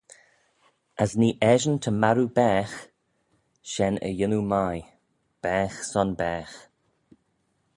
"As 1.03 1.11
nee 1.19 1.39
eshyn, 1.51 1.77
ta 1.83 1.91
marroo 2.01 2.31
baagh, 2.37 2.75
shen 3.71 3.95
y 4.07 4.09
yannoo 4.19 4.43
mie; 4.51 4.83
baagh 5.43 5.77
son 5.91 6.09
baagh." 6.19 6.55